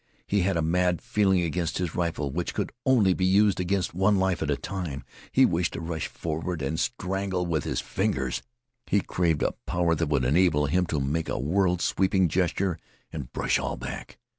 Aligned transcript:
He 0.25 0.39
had 0.41 0.57
a 0.57 0.63
mad 0.63 0.99
feeling 0.99 1.41
against 1.41 1.77
his 1.77 1.93
rifle, 1.93 2.31
which 2.31 2.55
could 2.55 2.71
only 2.87 3.13
be 3.13 3.23
used 3.23 3.59
against 3.59 3.93
one 3.93 4.17
life 4.17 4.41
at 4.41 4.49
a 4.49 4.57
time. 4.57 5.03
He 5.31 5.45
wished 5.45 5.73
to 5.73 5.79
rush 5.79 6.07
forward 6.07 6.63
and 6.63 6.79
strangle 6.79 7.45
with 7.45 7.65
his 7.65 7.81
fingers. 7.81 8.41
He 8.87 9.01
craved 9.01 9.43
a 9.43 9.53
power 9.67 9.93
that 9.93 10.07
would 10.07 10.25
enable 10.25 10.65
him 10.65 10.87
to 10.87 10.99
make 10.99 11.29
a 11.29 11.37
world 11.37 11.81
sweeping 11.83 12.29
gesture 12.29 12.79
and 13.13 13.31
brush 13.31 13.59
all 13.59 13.77
back. 13.77 14.17